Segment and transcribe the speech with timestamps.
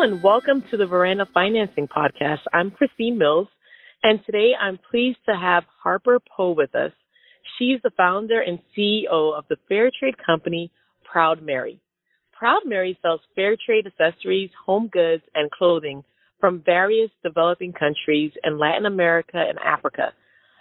[0.00, 2.38] Hello and welcome to the Veranda Financing Podcast.
[2.54, 3.48] I'm Christine Mills,
[4.02, 6.92] and today I'm pleased to have Harper Poe with us.
[7.58, 10.72] She's the founder and CEO of the fair trade company
[11.04, 11.82] Proud Mary.
[12.32, 16.02] Proud Mary sells fair trade accessories, home goods, and clothing
[16.40, 20.14] from various developing countries in Latin America and Africa.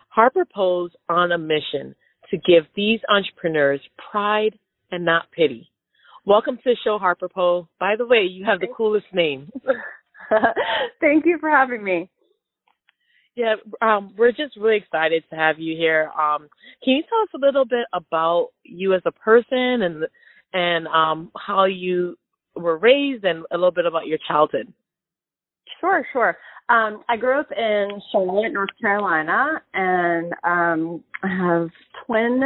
[0.10, 1.96] Harper Poe's on a mission
[2.30, 3.80] to give these entrepreneurs
[4.12, 4.60] pride
[4.92, 5.69] and not pity.
[6.30, 7.68] Welcome to the show, Harper Poe.
[7.80, 9.52] By the way, you have the coolest name.
[11.02, 12.12] Thank you for having me.
[13.34, 16.12] Yeah, um, we're just really excited to have you here.
[16.12, 16.48] Um,
[16.84, 20.06] can you tell us a little bit about you as a person and
[20.54, 22.16] and um, how you
[22.56, 24.72] were raised and a little bit about your childhood?
[25.82, 26.38] Sure, sure.
[26.70, 31.70] Um, I grew up in Charlotte, North Carolina, and um, I have
[32.06, 32.40] twin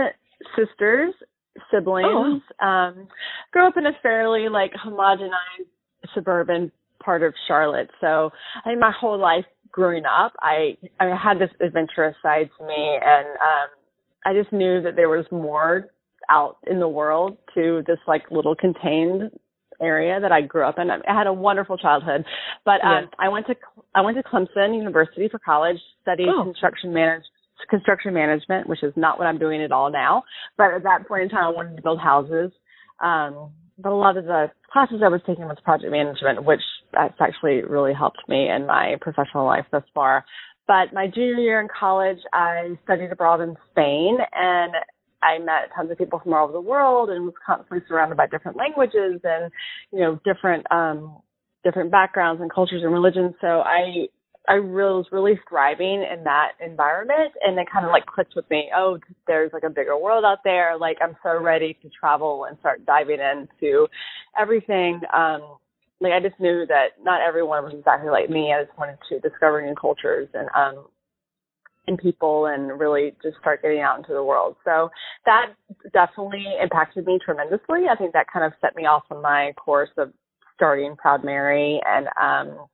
[0.56, 1.14] sisters,
[1.72, 2.42] siblings.
[2.62, 2.66] Oh.
[2.66, 3.08] Um,
[3.52, 5.70] grew up in a fairly like homogenized
[6.14, 6.72] suburban
[7.04, 7.90] part of Charlotte.
[8.02, 8.32] So
[8.64, 13.00] I think my whole life growing up, I I had this adventurous side to me,
[13.04, 13.70] and um,
[14.26, 15.88] I just knew that there was more
[16.30, 19.32] out in the world to this like little contained
[19.82, 20.90] area that I grew up in.
[20.90, 22.24] I had a wonderful childhood,
[22.64, 23.56] but um, I went to
[23.94, 26.44] I went to Clemson University for college, studied oh.
[26.44, 27.24] construction manage
[27.70, 30.24] construction management, which is not what I'm doing at all now.
[30.58, 32.52] But at that point in time, I wanted to build houses.
[33.00, 36.62] Um, but a lot of the classes I was taking was project management, which
[36.94, 40.26] that's actually really helped me in my professional life thus far.
[40.68, 44.74] But my junior year in college, I studied abroad in Spain and
[45.22, 48.28] I met tons of people from all over the world and was constantly surrounded by
[48.28, 49.52] different languages and,
[49.92, 51.18] you know, different, um,
[51.64, 53.34] different backgrounds and cultures and religions.
[53.42, 54.08] So I,
[54.48, 58.50] I really was really thriving in that environment and it kind of like clicked with
[58.50, 58.70] me.
[58.76, 60.78] Oh, there's like a bigger world out there.
[60.78, 63.88] Like I'm so ready to travel and start diving into
[64.38, 65.00] everything.
[65.16, 65.58] Um,
[66.02, 68.54] like I just knew that not everyone was exactly like me.
[68.54, 70.88] I just wanted to discover new cultures and um
[71.88, 74.56] and people and really just start getting out into the world.
[74.66, 74.90] So
[75.26, 75.54] that
[75.94, 77.88] definitely impacted me tremendously.
[77.90, 80.12] I think that kind of set me off on my course of
[80.56, 82.68] starting Proud Mary and um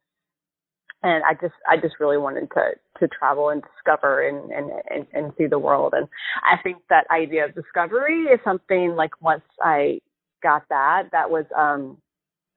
[1.03, 5.07] and I just I just really wanted to to travel and discover and and and,
[5.13, 6.07] and see the world and
[6.43, 9.99] I think that idea of discovery is something like once I
[10.43, 11.97] got that that was um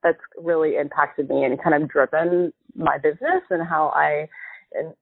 [0.03, 4.27] that's really impacted me and kind of driven my business and how I
[4.73, 4.93] and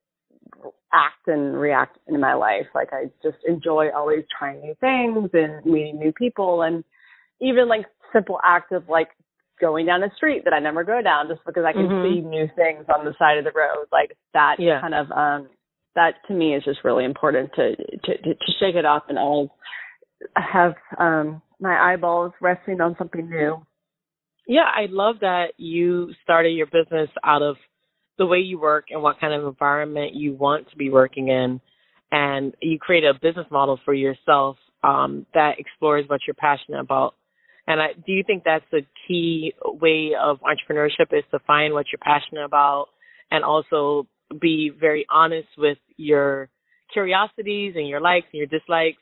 [0.93, 2.67] act and react in my life.
[2.75, 6.83] Like I just enjoy always trying new things and meeting new people and
[7.39, 9.09] even like simple act of like
[9.61, 12.15] going down a street that I never go down just because I can mm-hmm.
[12.15, 13.85] see new things on the side of the road.
[13.91, 14.81] Like that yeah.
[14.81, 15.49] kind of um
[15.95, 19.17] that to me is just really important to to to, to shake it up and
[19.17, 19.49] always
[20.35, 23.63] have um my eyeballs resting on something new.
[24.47, 27.55] Yeah, I love that you started your business out of
[28.17, 31.61] the way you work and what kind of environment you want to be working in.
[32.11, 37.15] And you create a business model for yourself um, that explores what you're passionate about.
[37.71, 41.85] And I, do you think that's a key way of entrepreneurship is to find what
[41.91, 42.87] you're passionate about
[43.31, 44.07] and also
[44.41, 46.49] be very honest with your
[46.91, 48.97] curiosities and your likes and your dislikes?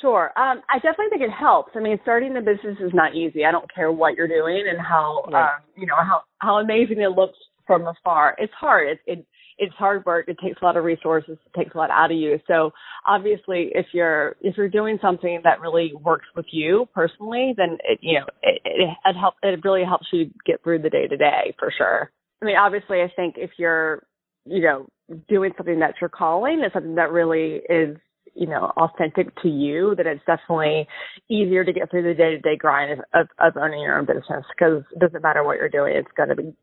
[0.00, 0.30] Sure.
[0.36, 1.72] Um, I definitely think it helps.
[1.74, 3.44] I mean, starting a business is not easy.
[3.44, 5.56] I don't care what you're doing and how, right.
[5.56, 8.36] um, you know, how, how amazing it looks from afar.
[8.38, 8.86] It's hard.
[8.88, 9.26] It, it
[9.58, 10.28] it's hard work.
[10.28, 11.38] It takes a lot of resources.
[11.46, 12.38] It takes a lot out of you.
[12.46, 12.70] So
[13.06, 17.98] obviously, if you're if you're doing something that really works with you personally, then it
[18.00, 19.38] you know it it, it helps.
[19.42, 22.10] It really helps you get through the day to day for sure.
[22.40, 24.02] I mean, obviously, I think if you're
[24.44, 24.86] you know
[25.28, 27.96] doing something that's your calling, it's something that really is
[28.34, 30.86] you know authentic to you, then it's definitely
[31.28, 34.06] easier to get through the day to day grind of, of, of owning your own
[34.06, 36.54] business because it doesn't matter what you're doing, it's going to be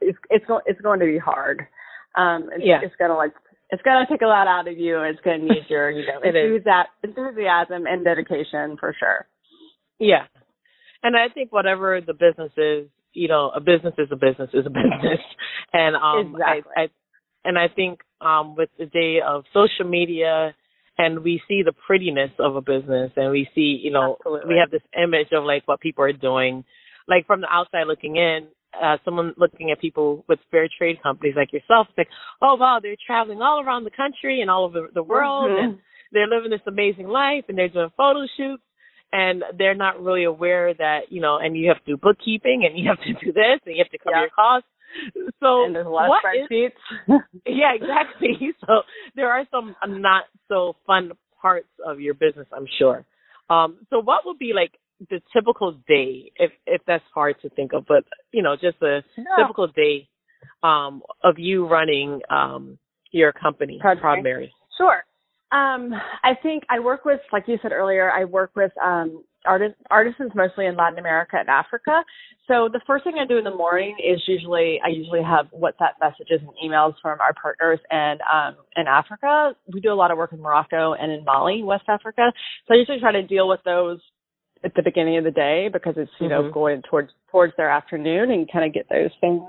[0.00, 1.66] it's it's going to be hard.
[2.16, 2.80] Um, it's, yeah.
[2.82, 3.32] it's gonna like
[3.70, 5.00] it's gonna take a lot out of you.
[5.00, 9.26] It's gonna need your you know enthusiasm, enthusiasm and dedication for sure.
[9.98, 10.24] Yeah,
[11.02, 14.66] and I think whatever the business is, you know, a business is a business is
[14.66, 15.20] a business,
[15.72, 16.72] and um, exactly.
[16.76, 16.88] I, I
[17.44, 20.54] and I think um, with the day of social media
[20.98, 24.54] and we see the prettiness of a business and we see you know Absolutely.
[24.54, 26.64] we have this image of like what people are doing
[27.08, 28.46] like from the outside looking in
[28.80, 32.08] uh, someone looking at people with fair trade companies like yourself, like,
[32.40, 35.64] oh wow, they're traveling all around the country and all over the world, mm-hmm.
[35.64, 35.78] and
[36.12, 38.62] they're living this amazing life, and they're doing photo shoots,
[39.12, 42.78] and they're not really aware that you know, and you have to do bookkeeping, and
[42.78, 44.68] you have to do this, and you have to cover your costs.
[45.40, 46.78] So and there's a lot of spreadsheets.
[47.46, 48.54] yeah, exactly.
[48.66, 48.82] So
[49.16, 53.04] there are some not so fun parts of your business, I'm sure.
[53.50, 54.72] Um, so what would be like
[55.10, 59.02] the typical day, if if that's hard to think of, but you know, just a
[59.16, 59.36] No.
[59.38, 60.08] typical day
[60.62, 62.78] um, of you running um,
[63.10, 64.52] your company, Proud Proud Mary.
[64.76, 65.04] Sure.
[65.52, 65.92] Um,
[66.24, 70.32] I think I work with, like you said earlier, I work with um, artist, artisans
[70.34, 72.02] mostly in Latin America and Africa.
[72.48, 76.00] So the first thing I do in the morning is usually I usually have WhatsApp
[76.00, 79.52] messages and emails from our partners and um, in Africa.
[79.72, 82.32] We do a lot of work in Morocco and in Mali, West Africa.
[82.66, 84.00] So I usually try to deal with those
[84.64, 86.52] at the beginning of the day because it's you know Mhm.
[86.52, 89.42] going towards towards their afternoon and kind of get those things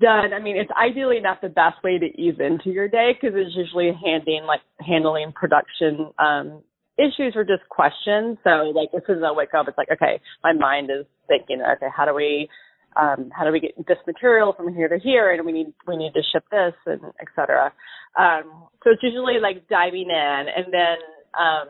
[0.00, 0.32] done.
[0.32, 3.54] I mean, it's ideally not the best way to ease into your day because it's
[3.54, 6.62] usually handling like handling production um
[6.98, 8.38] issues or just questions.
[8.44, 11.62] So like as soon as I wake up, it's like okay, my mind is thinking,
[11.62, 12.48] okay, how do we
[12.96, 15.96] um, how do we get this material from here to here, and we need we
[15.96, 17.72] need to ship this, and et cetera.
[18.18, 20.96] Um, so it's usually like diving in, and then
[21.32, 21.68] um,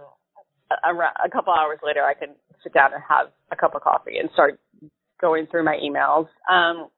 [0.83, 4.19] a, a couple hours later, I can sit down and have a cup of coffee
[4.19, 4.59] and start
[5.21, 6.27] going through my emails.
[6.51, 6.89] Um,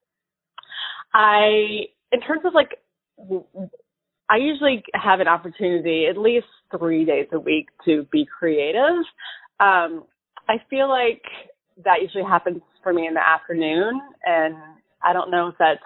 [1.12, 2.78] I, in terms of like,
[4.28, 6.46] I usually have an opportunity at least
[6.76, 9.04] three days a week to be creative.
[9.60, 10.04] Um,
[10.48, 11.22] I feel like
[11.84, 14.56] that usually happens for me in the afternoon, and
[15.02, 15.80] I don't know if that's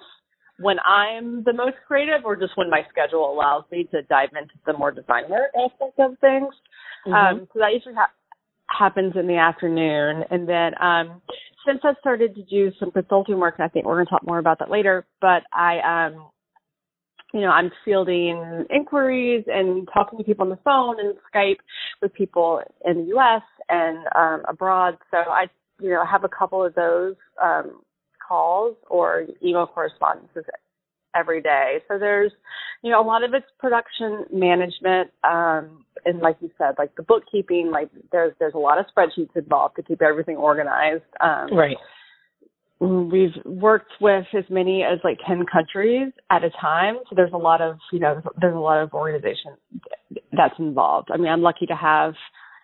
[0.59, 4.53] when I'm the most creative or just when my schedule allows me to dive into
[4.65, 6.53] the more designer aspect of things.
[7.05, 8.11] Um, so that usually ha-
[8.77, 10.23] happens in the afternoon.
[10.29, 11.21] And then um,
[11.65, 14.25] since I've started to do some consulting work, and I think we're going to talk
[14.25, 16.29] more about that later, but I, um,
[17.33, 21.59] you know, I'm fielding inquiries and talking to people on the phone and Skype
[22.01, 23.43] with people in the U.S.
[23.69, 24.97] and um, abroad.
[25.11, 25.45] So I,
[25.79, 27.81] you know, have a couple of those um,
[28.27, 30.43] calls or email correspondences
[31.15, 31.79] every day.
[31.87, 32.31] So there's,
[32.81, 37.03] you know, a lot of it's production management, um, and like you said, like the
[37.03, 41.03] bookkeeping, like there's there's a lot of spreadsheets involved to keep everything organized.
[41.19, 41.77] Um, Right.
[42.81, 46.95] We've worked with as many as like 10 countries at a time.
[47.09, 49.57] So there's a lot of, you know, there's a lot of organization
[50.31, 51.09] that's involved.
[51.13, 52.13] I mean, I'm lucky to have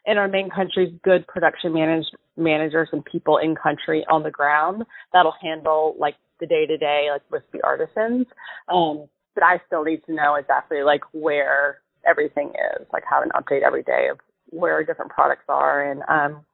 [0.05, 2.05] in our main countries good production manage,
[2.37, 7.07] managers and people in country on the ground that'll handle like the day to day,
[7.11, 8.25] like with the artisans.
[8.67, 13.31] Um, but I still need to know exactly like where everything is, like have an
[13.35, 15.91] update every day of where different products are.
[15.91, 16.45] And, um,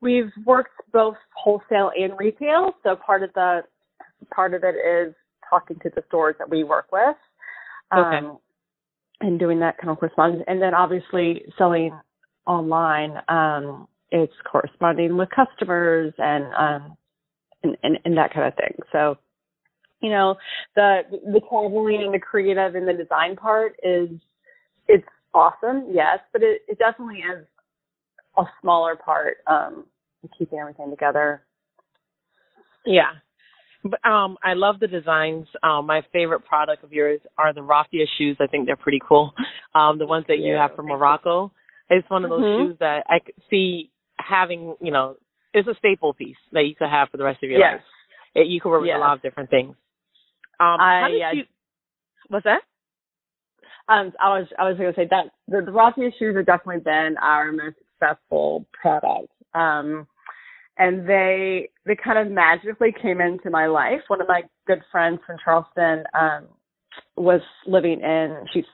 [0.00, 2.72] we've worked both wholesale and retail.
[2.82, 3.62] So part of the,
[4.34, 5.14] part of it is
[5.48, 7.16] talking to the stores that we work with.
[7.90, 8.26] Um, Okay.
[9.20, 10.42] and doing that kind of correspondence.
[10.48, 11.92] And then obviously selling
[12.46, 16.96] online, um, it's corresponding with customers and, um,
[17.62, 18.74] and, and, and that kind of thing.
[18.90, 19.16] So,
[20.02, 20.36] you know,
[20.74, 24.08] the, the traveling and the creative and the design part is,
[24.88, 27.46] it's awesome, yes, but it, it definitely is
[28.36, 29.86] a smaller part, um,
[30.36, 31.42] keeping everything together.
[32.84, 33.10] Yeah.
[33.84, 35.46] But um I love the designs.
[35.62, 38.36] Um my favorite product of yours are the raffia shoes.
[38.40, 39.32] I think they're pretty cool.
[39.74, 41.52] Um the ones that you have from Morocco.
[41.90, 42.56] It's one of those Mhm.
[42.56, 43.20] shoes that I
[43.50, 45.16] see having, you know,
[45.52, 47.74] it's a staple piece that you could have for the rest of your Yes.
[47.74, 47.84] life.
[48.34, 48.96] It, you could wear with Yes.
[48.96, 49.74] a lot of different things.
[50.60, 51.32] Um I- yeah.
[51.32, 51.44] you
[52.28, 52.62] What's that?
[53.88, 57.16] Um, I was I was going to say that the, the shoes have definitely been
[57.20, 59.28] our most successful product.
[59.54, 60.06] Um,
[60.78, 64.00] and they they kind of magically came into my life.
[64.08, 66.46] One of my good friends from Charleston um,
[67.16, 68.64] was living in she's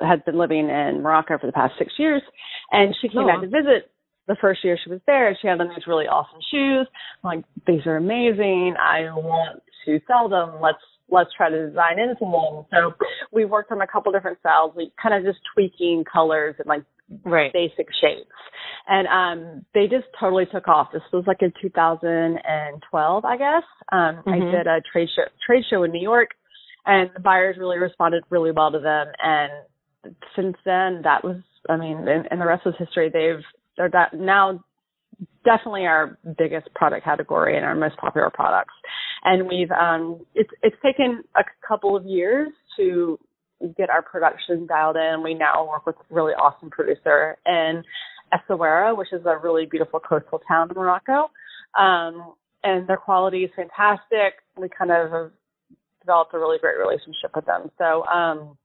[0.00, 2.22] had been living in Morocco for the past six years,
[2.70, 3.90] and she came Oh, back to visit
[4.30, 5.36] the first year she was there.
[5.42, 6.86] She had on these really awesome shoes.
[7.24, 8.74] I'm like these are amazing.
[8.80, 10.60] I want to sell them.
[10.62, 10.78] Let's
[11.10, 12.64] let's try to design into them.
[12.70, 12.94] So
[13.32, 14.72] we worked on a couple different styles.
[14.76, 16.84] We kind of just tweaking colors and like
[17.24, 17.52] Right.
[17.52, 18.30] basic shapes.
[18.86, 20.92] And um they just totally took off.
[20.92, 23.64] This was like in 2012, I guess.
[23.90, 24.50] Um I Mhm.
[24.52, 26.30] did a trade show trade show in New York
[26.86, 29.50] and the buyers really responded really well to them and
[30.36, 33.08] since then that was I mean and, and the rest was history.
[33.08, 33.44] They've
[33.88, 34.62] they're now
[35.44, 38.74] definitely our biggest product category and our most popular products.
[39.24, 43.18] And we've um it's it's taken a couple of years to
[43.76, 45.22] get our production dialed in.
[45.22, 47.82] We now work with a really awesome producer in
[48.32, 51.30] Essaouira, which is a really beautiful coastal town in Morocco.
[51.78, 54.34] Um and their quality is fantastic.
[54.56, 55.30] We kind of have
[56.00, 57.70] developed a really great relationship with them.
[57.78, 58.56] So um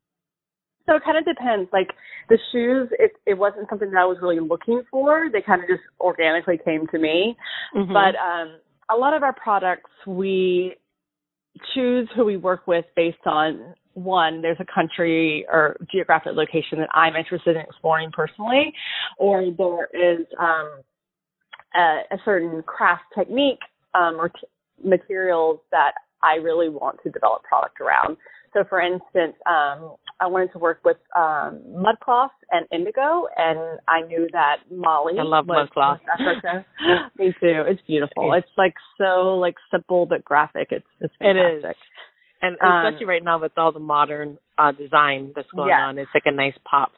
[0.88, 1.70] so it kind of depends.
[1.74, 1.92] Like
[2.30, 5.30] the shoes, it it wasn't something that I was really looking for.
[5.32, 7.36] They kind of just organically came to me.
[7.76, 7.94] Mhm.
[7.94, 10.76] But um, a lot of our products, we
[11.74, 16.90] choose who we work with based on one, there's a country or geographic location that
[16.94, 18.74] I'm interested in exploring personally,
[19.18, 20.82] or there is um,
[21.74, 23.60] a, a certain craft technique
[23.94, 24.48] um, or t-
[24.84, 28.18] materials that I really want to develop product around.
[28.56, 34.08] So, for instance, um, I wanted to work with um, mudcloth and indigo, and I
[34.08, 35.20] knew that Mali.
[35.20, 36.00] I love mudcloth.
[36.20, 36.66] Africa.
[37.20, 37.64] Me too.
[37.68, 38.32] It's beautiful.
[38.34, 40.70] It's like so like simple but graphic.
[40.72, 41.66] It's it's fantastic.
[41.66, 41.76] It is.
[42.42, 45.80] And um, especially right now with all the modern uh design that's going yes.
[45.82, 46.94] on, it's like a nice pop.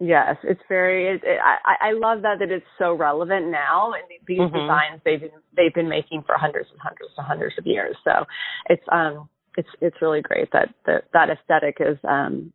[0.00, 1.14] Yes, it's very.
[1.14, 4.52] It, it, I I love that that it's so relevant now, and these mm-hmm.
[4.52, 7.96] designs they've been they've been making for hundreds and hundreds and hundreds of years.
[8.02, 8.24] So
[8.68, 12.52] it's um it's it's really great that that that aesthetic is um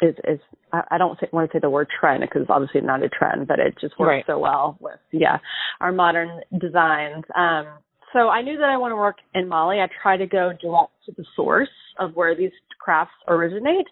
[0.00, 0.40] is is
[0.72, 3.58] I don't want to say the word trend because it's obviously not a trend, but
[3.58, 4.24] it just works right.
[4.26, 5.38] so well with yeah
[5.80, 7.24] our modern designs.
[7.36, 7.66] Um,
[8.12, 9.80] so I knew that I want to work in Mali.
[9.80, 13.86] I try to go direct to the source of where these crafts originate.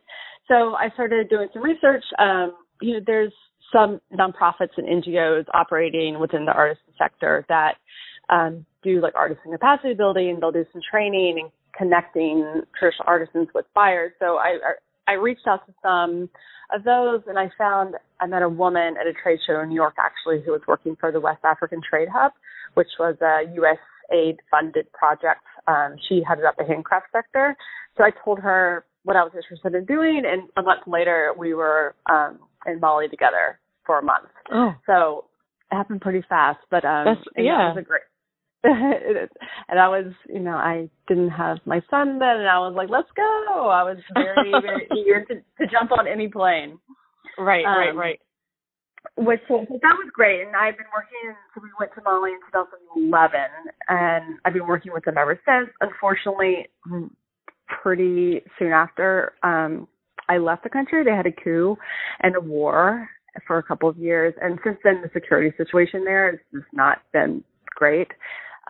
[0.48, 2.04] So I started doing some research.
[2.18, 3.32] Um, you know, there's
[3.72, 7.76] some nonprofits and NGOs operating within the artisan sector that
[8.28, 10.38] um, do like artisan capacity building.
[10.40, 11.50] They'll do some training and
[11.80, 14.12] connecting traditional artisans with buyers.
[14.18, 14.58] So I
[15.08, 16.28] I reached out to some
[16.72, 19.74] of those, and I found I met a woman at a trade show in New
[19.74, 22.32] York actually who was working for the West African Trade Hub,
[22.74, 23.78] which was a U.S.
[24.12, 25.40] aid funded project.
[25.66, 27.56] Um, she headed up the handcraft sector.
[27.96, 31.54] So I told her what I was interested in doing, and a month later we
[31.54, 34.28] were um, in Mali together for a month.
[34.52, 34.74] Oh.
[34.86, 35.24] So
[35.72, 38.02] it happened pretty fast, but um, yeah, it was a great.
[38.64, 42.90] and I was, you know, I didn't have my son then, and I was like,
[42.90, 46.78] "Let's go!" I was very, very eager to, to jump on any plane.
[47.38, 48.20] Right, um, right, right.
[49.16, 51.34] Which so that was great, and I've been working.
[51.54, 53.40] So we went to Mali in 2011,
[53.88, 55.70] and I've been working with them ever since.
[55.80, 56.68] Unfortunately,
[57.82, 59.88] pretty soon after um
[60.28, 61.76] I left the country, they had a coup
[62.20, 63.08] and a war
[63.46, 66.98] for a couple of years, and since then the security situation there has just not
[67.14, 67.42] been
[67.74, 68.08] great.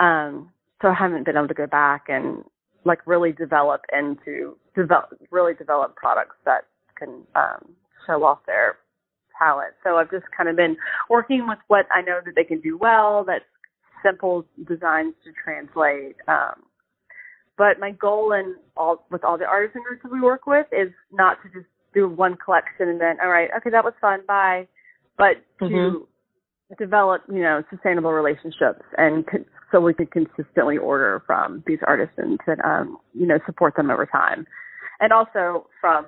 [0.00, 0.50] Um,
[0.83, 2.42] so I haven't been able to go back and
[2.85, 6.62] like really develop into develop really develop products that
[6.97, 7.75] can um,
[8.07, 8.78] show off their
[9.38, 9.75] talent.
[9.85, 10.76] So I've just kind of been
[11.09, 13.25] working with what I know that they can do well.
[13.26, 13.45] That's
[14.02, 16.16] simple designs to translate.
[16.28, 16.62] Um,
[17.59, 20.92] but my goal in all with all the artisan groups that we work with is
[21.12, 24.66] not to just do one collection and then all right, okay, that was fun, bye,
[25.19, 25.97] but to mm-hmm.
[26.79, 29.25] Develop you know sustainable relationships and
[29.73, 34.07] so we can consistently order from these artisans and um, you know support them over
[34.07, 34.47] time,
[35.00, 36.07] and also from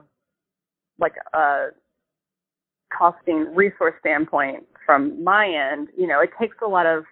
[0.98, 1.68] like a
[2.96, 7.04] costing resource standpoint from my end, you know, it takes a lot of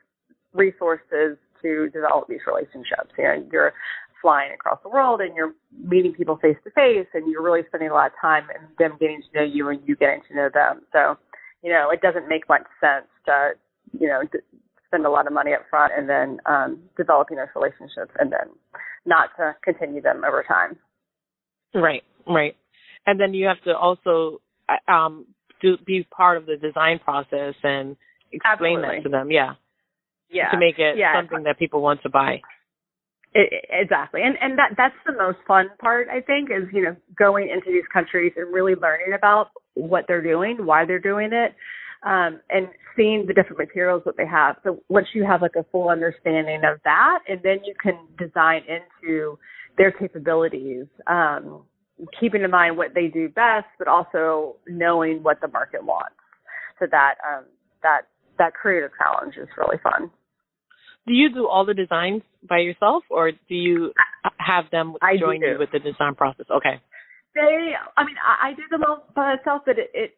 [0.53, 3.13] resources to develop these relationships.
[3.17, 3.73] You know, you're
[4.21, 5.53] flying across the world and you're
[5.83, 8.99] meeting people face to face and you're really spending a lot of time and them
[9.01, 10.83] getting to know you and you getting to know them.
[10.93, 11.17] So,
[11.63, 13.53] you know, it doesn't make much sense to,
[13.99, 14.23] you know,
[14.87, 18.49] spend a lot of money up front and then um, developing those relationships and then
[19.07, 20.77] not to continue them over time.
[21.75, 22.57] Right, right.
[23.07, 25.27] And then you have to also uh, um,
[25.63, 27.97] do be part of the design process and
[28.33, 28.97] explain Absolutely.
[28.97, 29.31] that to them.
[29.31, 29.55] Yeah.
[30.31, 30.51] Yeah.
[30.51, 31.19] To make it yeah.
[31.19, 32.41] something that people want to buy.
[33.33, 36.09] It, exactly, and and that that's the most fun part.
[36.09, 40.23] I think is you know going into these countries and really learning about what they're
[40.23, 41.55] doing, why they're doing it,
[42.05, 44.57] um, and seeing the different materials that they have.
[44.65, 48.63] So once you have like a full understanding of that, and then you can design
[48.67, 49.39] into
[49.79, 51.63] their capabilities, um,
[52.19, 56.17] keeping in mind what they do best, but also knowing what the market wants.
[56.81, 57.45] So that um,
[57.85, 58.09] that
[58.39, 60.11] that creative challenge is really fun
[61.07, 63.93] do you do all the designs by yourself or do you
[64.39, 65.47] have them I join do.
[65.47, 66.81] you with the design process okay
[67.35, 70.11] they i mean i, I do them all by myself but it, it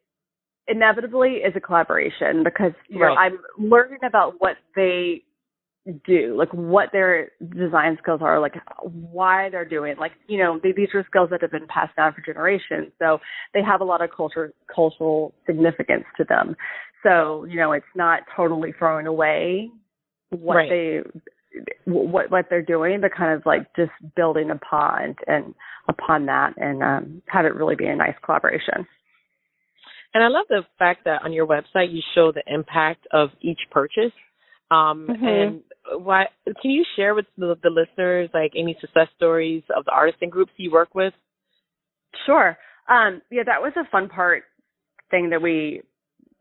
[0.68, 3.32] inevitably is a collaboration because you know right.
[3.32, 5.22] i'm learning about what they
[6.06, 10.70] do like what their design skills are like why they're doing like you know they,
[10.70, 13.18] these are skills that have been passed down for generations so
[13.52, 16.54] they have a lot of culture cultural significance to them
[17.02, 19.68] so you know it's not totally thrown away
[20.32, 20.70] what right.
[20.70, 21.00] they
[21.84, 25.54] what what they're doing, but kind of like just building upon and
[25.88, 28.86] upon that and um, have it really be a nice collaboration.
[30.14, 33.60] And I love the fact that on your website you show the impact of each
[33.70, 34.12] purchase.
[34.70, 35.24] Um, mm-hmm.
[35.26, 35.62] And
[36.04, 40.30] why can you share with the, the listeners like any success stories of the artisan
[40.30, 41.12] groups you work with?
[42.26, 42.56] Sure.
[42.88, 44.44] Um, yeah, that was a fun part
[45.10, 45.82] thing that we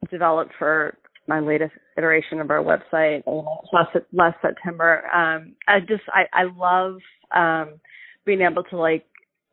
[0.10, 3.24] developed for my latest iteration of our website
[3.72, 5.04] last last September.
[5.14, 6.98] Um, I just I I love
[7.36, 7.80] um,
[8.26, 9.06] being able to like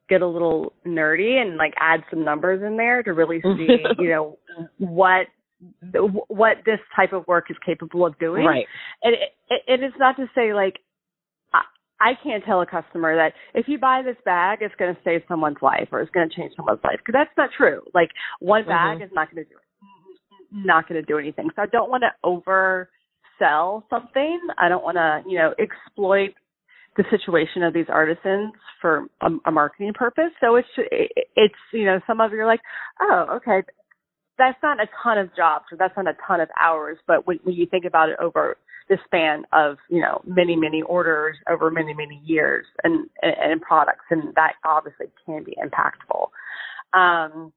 [0.08, 4.08] get a little nerdy and like add some numbers in there to really see you
[4.08, 4.38] know
[4.78, 5.26] what
[6.28, 8.44] what this type of work is capable of doing.
[8.44, 8.66] Right.
[9.02, 9.20] And it,
[9.50, 10.76] it, it is not to say like
[12.00, 15.22] I, can't tell a customer that if you buy this bag, it's going to save
[15.26, 17.82] someone's life or it's going to change someone's life because that's not true.
[17.92, 19.04] Like one bag mm-hmm.
[19.04, 19.67] is not going to do it.
[20.52, 21.50] Not going to do anything.
[21.54, 24.40] So I don't want to oversell something.
[24.58, 26.34] I don't want to, you know, exploit
[26.96, 30.32] the situation of these artisans for a, a marketing purpose.
[30.40, 30.68] So it's
[31.36, 32.60] it's you know some of you are like,
[33.00, 33.62] oh okay,
[34.36, 37.38] that's not a ton of jobs or that's not a ton of hours, but when,
[37.44, 38.56] when you think about it over
[38.88, 43.62] the span of you know many many orders over many many years and and, and
[43.62, 46.28] products, and that obviously can be impactful.
[46.98, 47.52] Um,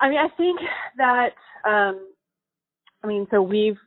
[0.00, 0.60] I mean, I think
[0.98, 1.30] that
[1.68, 2.08] um,
[3.02, 3.78] I mean, so we've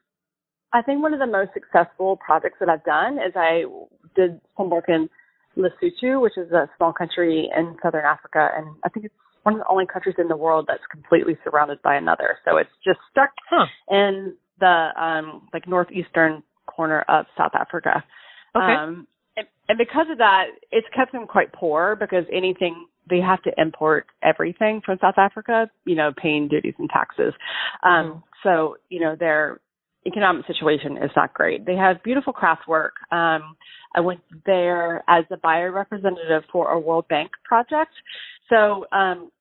[0.71, 3.63] I think one of the most successful projects that I've done is I
[4.15, 5.09] did some work in
[5.57, 9.59] Lesotho, which is a small country in southern Africa, and I think it's one of
[9.59, 12.37] the only countries in the world that's completely surrounded by another.
[12.45, 13.65] So it's just stuck huh.
[13.89, 18.03] in the um like northeastern corner of South Africa.
[18.55, 18.73] Okay.
[18.73, 23.41] Um, and, and because of that, it's kept them quite poor because anything they have
[23.43, 27.33] to import everything from South Africa, you know, paying duties and taxes.
[27.83, 28.19] Um, mm-hmm.
[28.43, 29.59] So you know their
[30.05, 31.65] economic situation is not great.
[31.65, 32.93] They have beautiful craft work.
[33.11, 33.55] Um,
[33.95, 37.91] I went there as a buyer representative for a World Bank project.
[38.49, 39.31] So um,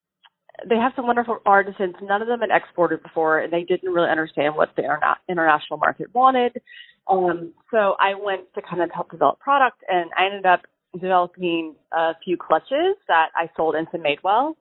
[0.67, 1.95] they have some wonderful artisans.
[2.01, 4.83] None of them had exported before, and they didn't really understand what the
[5.29, 6.61] international market wanted.
[7.07, 10.61] Um, so I went to kind of help develop product, and I ended up
[10.93, 14.53] developing a few clutches that I sold into Madewell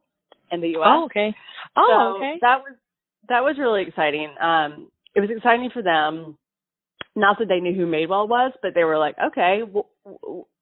[0.51, 0.87] in the U.S.
[0.87, 1.35] Oh, okay.
[1.77, 2.39] Oh, so okay.
[2.41, 2.77] That was
[3.29, 4.35] that was really exciting.
[4.41, 6.37] Um, it was exciting for them.
[7.17, 9.89] Not that they knew who Madewell was, but they were like, okay, we'll,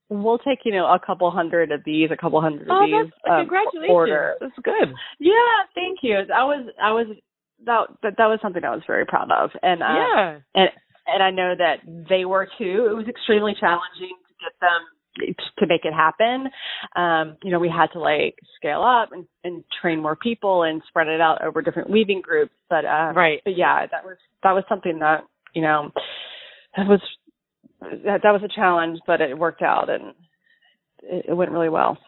[0.09, 3.13] we'll take you know a couple hundred of these, a couple hundred oh, of these.
[3.29, 3.91] Um, congratulations!
[3.91, 4.35] Order.
[4.41, 4.95] That's good.
[5.19, 6.17] Yeah, thank you.
[6.17, 7.07] I was I was
[7.65, 10.69] that that that was something I was very proud of, and uh, yeah, and
[11.07, 12.89] and I know that they were too.
[12.91, 14.96] It was extremely challenging to get them
[15.59, 16.49] to make it happen.
[16.95, 20.83] Um, you know, we had to like scale up and, and train more people and
[20.89, 22.53] spread it out over different weaving groups.
[22.69, 25.25] But uh, right, but yeah, that was that was something that
[25.55, 25.91] you know
[26.77, 27.01] that was
[27.81, 30.15] that, that was a challenge, but it worked out and
[31.03, 31.99] it, it went really well.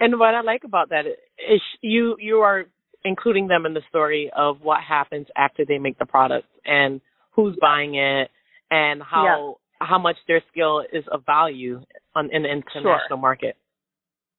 [0.00, 2.64] And what I like about that is you you are
[3.04, 7.00] including them in the story of what happens after they make the product and
[7.32, 8.30] who's buying it
[8.70, 9.58] and how.
[9.80, 11.80] How much their skill is of value
[12.14, 13.16] on in the international sure.
[13.16, 13.56] market.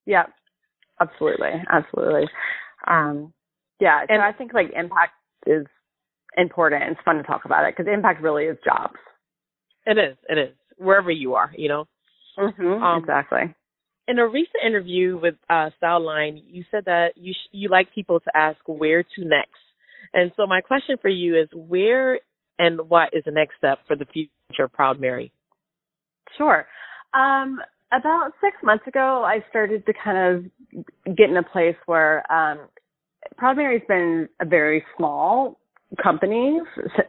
[0.06, 0.24] Yeah,
[1.00, 2.28] absolutely, absolutely.
[2.88, 3.34] Um,
[3.80, 5.14] yeah, and so I think like impact
[5.46, 5.66] is
[6.38, 6.84] important.
[6.92, 8.98] It's fun to talk about it because impact really is jobs.
[9.86, 10.18] It is.
[10.28, 11.52] It is wherever you are.
[11.56, 11.88] You know.
[12.38, 13.56] Mm-hmm, um, exactly.
[14.08, 18.20] In a recent interview with uh, Styleline, you said that you sh- you like people
[18.20, 19.52] to ask where to next.
[20.14, 22.20] And so my question for you is where
[22.58, 24.32] and what is the next step for the future
[24.74, 25.32] Proud Mary?
[26.38, 26.68] Sure.
[27.14, 27.60] Um,
[27.92, 30.18] about six months ago, I started to kind
[31.06, 32.68] of get in a place where um,
[33.38, 35.60] Proud Mary's been a very small
[36.02, 36.60] company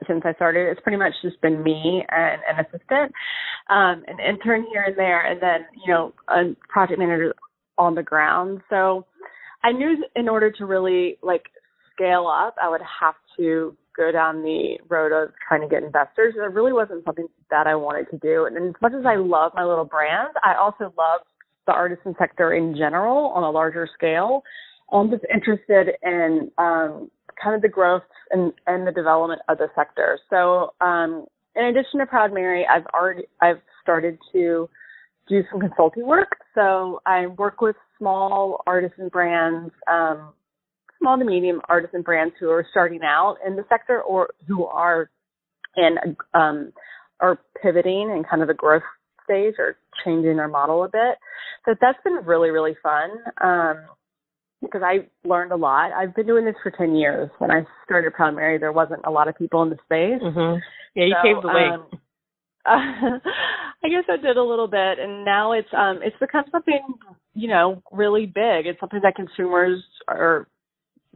[0.06, 0.70] since I started.
[0.70, 3.12] It's pretty much just been me and an assistant,
[3.68, 7.34] um, an intern here and there, and then you know a project manager
[7.76, 8.60] on the ground.
[8.70, 9.06] So
[9.62, 11.44] I knew in order to really like
[11.94, 16.34] scale up, I would have to go down the road of trying to get investors.
[16.36, 18.46] It really wasn't something that I wanted to do.
[18.46, 21.20] And as much as I love my little brand, I also love
[21.66, 24.42] the artisan sector in general on a larger scale.
[24.90, 27.10] I'm just interested in um,
[27.42, 30.18] kind of the growth and, and the development of the sector.
[30.30, 34.68] So um, in addition to Proud Mary, I've already I've started to
[35.28, 36.38] do some consulting work.
[36.54, 40.32] So I work with small artisan brands, um,
[41.00, 45.10] small to medium artisan brands who are starting out in the sector or who are
[45.76, 45.96] in
[46.34, 46.72] um,
[47.20, 48.82] are pivoting in kind of a growth
[49.24, 51.16] stage or changing their model a bit.
[51.64, 53.10] So that's been really really fun.
[53.40, 53.86] Um,
[54.62, 55.92] because I learned a lot.
[55.92, 57.30] I've been doing this for 10 years.
[57.38, 60.22] When I started Proud Mary, there wasn't a lot of people in the space.
[60.22, 60.58] Mm-hmm.
[60.94, 61.68] Yeah, you so, paved the way.
[61.72, 61.86] Um,
[63.82, 66.80] I guess I did a little bit, and now it's um it's become something
[67.32, 68.66] you know really big.
[68.66, 70.46] It's something that consumers are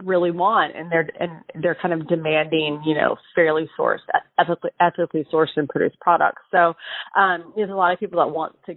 [0.03, 1.31] really want, and they're and
[1.63, 3.99] they're kind of demanding you know fairly sourced,
[4.39, 6.43] ethically ethically sourced and produced products.
[6.51, 6.75] So
[7.17, 8.75] um there's a lot of people that want to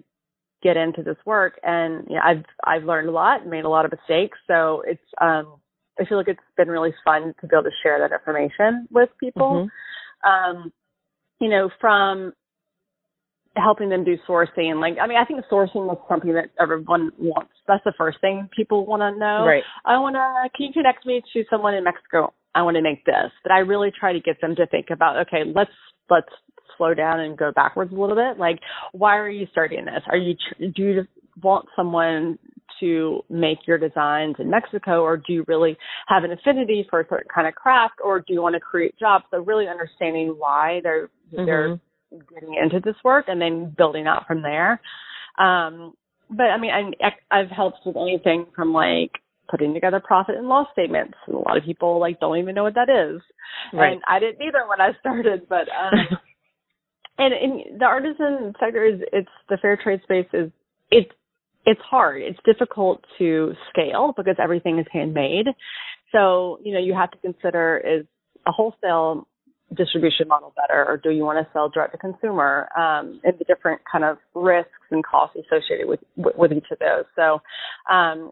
[0.63, 3.69] get into this work and you know, I've I've learned a lot and made a
[3.69, 4.37] lot of mistakes.
[4.47, 5.59] So it's um
[5.99, 9.09] I feel like it's been really fun to be able to share that information with
[9.19, 9.69] people.
[10.23, 10.29] Mm-hmm.
[10.29, 10.71] Um,
[11.39, 12.33] you know, from
[13.55, 14.79] helping them do sourcing.
[14.79, 17.51] Like, I mean, I think sourcing is something that everyone wants.
[17.67, 19.45] That's the first thing people want to know.
[19.45, 19.63] Right.
[19.85, 22.33] I want to, can you connect me to someone in Mexico?
[22.55, 23.31] I want to make this.
[23.43, 25.71] But I really try to get them to think about, okay, let's
[26.09, 26.29] let's
[26.77, 28.39] slow down and go backwards a little bit.
[28.39, 28.59] Like,
[28.93, 30.01] why are you starting this?
[30.07, 31.09] Are you do you just
[31.43, 32.39] want someone
[32.79, 35.77] to make your designs in Mexico, or do you really
[36.07, 38.97] have an affinity for a certain kind of craft, or do you want to create
[38.99, 39.25] jobs?
[39.31, 41.45] So really understanding why they're mm-hmm.
[41.45, 41.79] they're
[42.33, 44.81] getting into this work and then building out from there.
[45.37, 45.93] Um,
[46.29, 49.11] but I mean, I, I've helped with anything from like
[49.49, 51.13] putting together profit and loss statements.
[51.25, 53.21] And a lot of people like don't even know what that is.
[53.73, 53.93] Right.
[53.93, 56.17] And I didn't either when I started, but um
[57.17, 60.51] and in the artisan sector is it's the fair trade space is
[60.91, 61.11] it's
[61.65, 62.21] it's hard.
[62.21, 65.47] It's difficult to scale because everything is handmade.
[66.13, 68.05] So, you know, you have to consider is
[68.47, 69.27] a wholesale
[69.75, 73.45] distribution model better or do you want to sell direct to consumer um, and the
[73.45, 77.05] different kind of risks and costs associated with with, each of those.
[77.15, 77.41] So
[77.91, 78.31] um,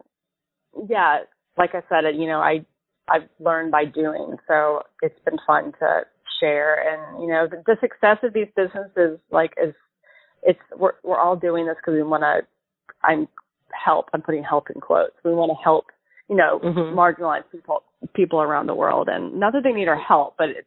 [0.88, 1.18] yeah
[1.58, 2.64] like i said you know i
[3.08, 6.02] i've learned by doing so it's been fun to
[6.40, 6.76] share.
[6.76, 9.74] And you know the, the success of these businesses like is
[10.42, 12.46] it's we're we're all doing this because we want to
[13.04, 13.28] i'm
[13.72, 15.14] help i'm putting help in quotes.
[15.24, 15.86] We want to help
[16.28, 16.98] you know mm-hmm.
[16.98, 17.82] marginalized people
[18.14, 19.08] people around the world.
[19.10, 20.66] And not that they need our help but it,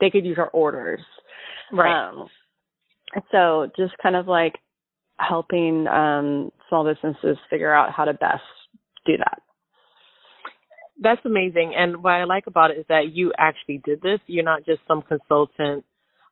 [0.00, 1.00] they could use our orders.
[1.72, 2.08] Right.
[2.08, 2.28] Um,
[3.32, 4.54] so just kind of like
[5.18, 8.42] helping um, small businesses figure out how to best
[9.06, 9.40] do that.
[11.00, 11.74] That's amazing.
[11.76, 14.18] And what I like about it is that you actually did this.
[14.26, 15.84] You're not just some consultant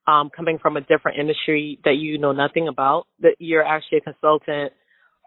[0.07, 3.07] um, coming from a different industry that you know nothing about.
[3.21, 4.73] That you're actually a consultant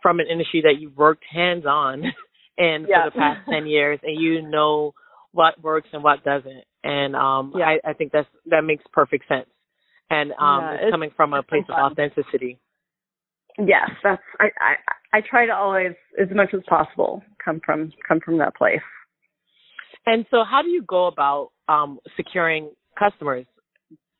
[0.01, 2.03] from an industry that you've worked hands on
[2.57, 3.05] in yeah.
[3.05, 4.93] for the past ten years, and you know
[5.31, 7.65] what works and what doesn't and um yeah.
[7.65, 9.47] I, I think that's that makes perfect sense.
[10.09, 12.59] And um yeah, it's, it's, coming from a place of authenticity.
[13.57, 14.75] Yes that's I, I
[15.17, 18.81] i try to always as much as possible come from come from that place.
[20.05, 23.45] And so how do you go about um securing customers?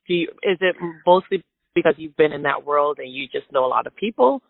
[0.08, 1.44] Do you is it mostly
[1.76, 4.42] because you've been in that world and you just know a lot of people?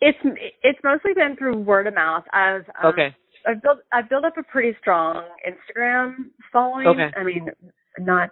[0.00, 0.18] It's
[0.62, 4.36] it's mostly been through word of mouth i've um, okay I've built I've built up
[4.38, 6.86] a pretty strong Instagram following.
[6.86, 7.08] Okay.
[7.16, 7.48] I mean,
[7.98, 8.30] not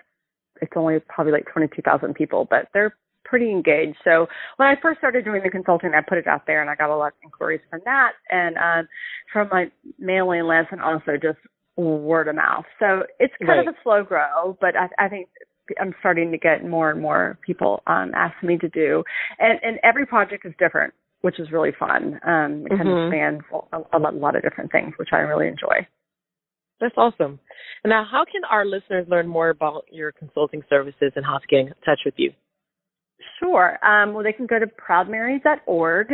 [0.61, 3.96] it's only probably like twenty two thousand people, but they're pretty engaged.
[4.05, 6.74] So when I first started doing the consulting, I put it out there, and I
[6.74, 8.88] got a lot of inquiries from that, and um,
[9.33, 11.38] from my mailing list, and also just
[11.77, 12.64] word of mouth.
[12.79, 13.68] So it's kind right.
[13.68, 15.29] of a slow grow, but I, I think
[15.81, 19.03] I'm starting to get more and more people um, ask me to do,
[19.38, 20.94] and and every project is different
[21.25, 22.21] which is really fun.
[22.27, 22.77] Um, it mm-hmm.
[22.77, 23.41] kind of spans
[23.73, 25.89] a, a, lot, of different things, which I really enjoy.
[26.83, 27.41] That's awesome.
[27.83, 31.61] Now, how can our listeners learn more about your consulting services and how to get
[31.61, 32.33] in touch with you?
[33.41, 33.79] Sure.
[33.83, 36.09] Um, well, they can go to proudmarys.org,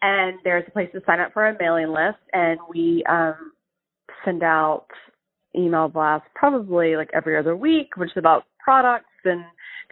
[0.00, 3.52] and there's a place to sign up for our mailing list, and we um,
[4.24, 4.86] send out
[5.54, 9.44] email blasts probably like every other week, which is about products and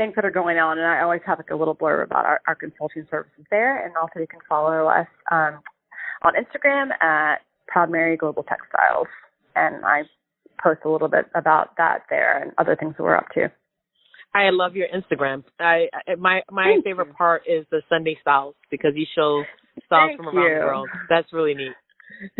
[0.02, 0.78] things that are going on.
[0.78, 3.84] And I always have like a little blurb about our, our consulting services there.
[3.84, 5.60] And also you can follow us um,
[6.22, 7.36] on Instagram at
[7.68, 9.06] Proud Mary Global Textiles.
[9.54, 10.02] And I
[10.62, 13.50] post a little bit about that there and other things that we're up to.
[14.34, 15.44] I love your Instagram.
[15.60, 15.88] I
[16.18, 17.14] my my Thank favorite you.
[17.14, 19.42] part is the Sunday styles because you show
[19.84, 20.58] styles Thank from around you.
[20.58, 20.88] the world.
[21.10, 21.74] That's really neat.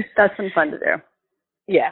[0.17, 1.03] That's been fun to do.
[1.69, 1.91] Yeah.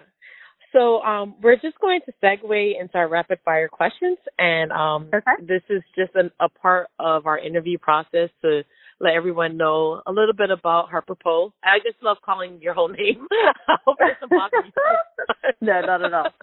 [0.72, 5.44] So um, we're just going to segue into our rapid fire questions, and um, okay.
[5.44, 8.62] this is just an, a part of our interview process to
[9.00, 11.52] let everyone know a little bit about Harper Poe.
[11.64, 13.26] I just love calling your whole name.
[13.68, 14.20] I hope it's
[15.60, 16.28] no, not at all.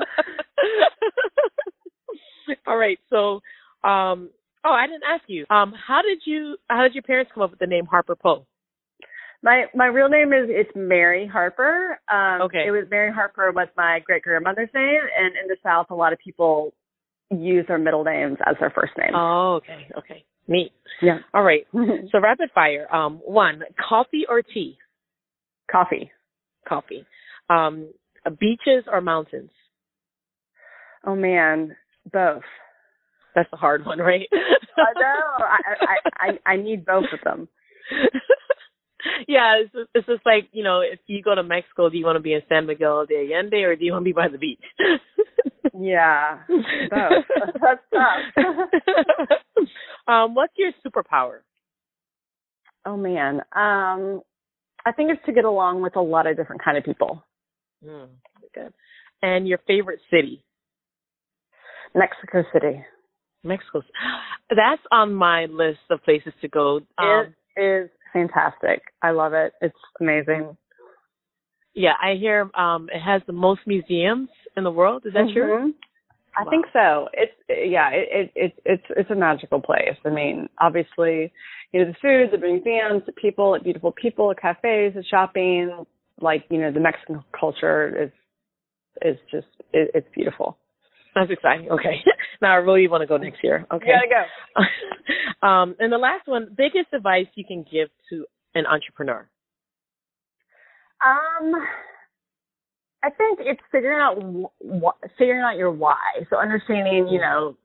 [2.67, 3.35] all right, so
[3.87, 4.29] um,
[4.65, 5.45] oh, I didn't ask you.
[5.49, 8.45] Um, how did you how did your parents come up with the name Harper Poe?
[9.47, 11.97] My my real name is it's Mary Harper.
[12.11, 12.65] Um, okay.
[12.67, 16.11] It was Mary Harper was my great grandmother's name, and in the South, a lot
[16.11, 16.73] of people
[17.31, 19.15] use their middle names as their first name.
[19.15, 20.73] Oh, okay, okay, neat.
[21.01, 21.19] Yeah.
[21.33, 21.65] All right.
[22.11, 22.93] so rapid fire.
[22.93, 24.77] Um, one, coffee or tea?
[25.71, 26.11] Coffee.
[26.67, 27.05] Coffee.
[27.49, 27.93] Um,
[28.41, 29.51] beaches or mountains?
[31.05, 31.73] Oh man,
[32.11, 32.43] both.
[33.33, 34.27] That's a hard one, right?
[34.33, 35.45] I know.
[35.45, 37.47] I, I I I need both of them.
[39.27, 42.05] yeah, it's just, it's just like you know, if you go to Mexico, do you
[42.05, 44.27] want to be in San Miguel de Allende or do you want to be by
[44.27, 44.61] the beach?
[45.79, 46.39] yeah,
[46.91, 48.47] that's tough.
[50.07, 51.39] um, what's your superpower?
[52.85, 54.21] Oh man, um,
[54.85, 57.23] I think it's to get along with a lot of different kind of people.
[57.85, 58.07] Mm,
[58.53, 58.73] good.
[59.21, 60.43] And your favorite city?
[61.93, 62.83] Mexico City.
[63.43, 63.81] Mexico.
[64.49, 66.81] That's on my list of places to go.
[66.97, 68.81] Um, it is fantastic.
[69.01, 69.53] I love it.
[69.61, 70.57] It's amazing.
[71.73, 75.03] Yeah, I hear um, it has the most museums in the world.
[75.05, 75.33] Is that mm-hmm.
[75.33, 75.73] true?
[76.37, 76.49] I wow.
[76.49, 77.09] think so.
[77.13, 79.97] It's yeah, it, it it it's it's a magical place.
[80.05, 81.31] I mean, obviously,
[81.71, 85.85] you know, the food, the museums, the people, beautiful people, the cafes, the shopping,
[86.21, 88.11] like you know, the Mexican culture is
[89.01, 90.57] is just it, it's beautiful.
[91.17, 91.71] That's exciting.
[91.71, 92.01] Okay.
[92.41, 93.65] now I really want to go next year.
[93.71, 93.87] Okay.
[93.87, 94.07] Gotta
[95.41, 95.47] go.
[95.47, 99.27] um, and the last one, biggest advice you can give to an entrepreneur.
[101.03, 101.53] Um,
[103.03, 104.21] I think it's figuring out
[104.61, 105.95] wh- figuring out your why.
[106.29, 107.57] So understanding, you know,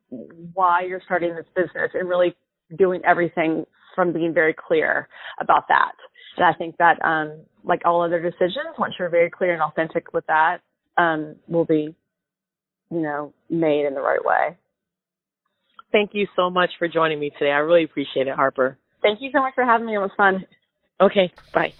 [0.54, 2.34] why you're starting this business and really
[2.78, 5.08] doing everything from being very clear
[5.40, 5.92] about that.
[6.36, 10.12] And I think that, um, like all other decisions, once you're very clear and authentic
[10.14, 10.58] with that,
[10.96, 11.94] um, will be,
[12.92, 14.56] you know, made in the right way.
[15.90, 17.50] Thank you so much for joining me today.
[17.50, 18.78] I really appreciate it, Harper.
[19.02, 19.94] Thank you so much for having me.
[19.94, 20.44] It was fun.
[21.00, 21.72] Okay, bye.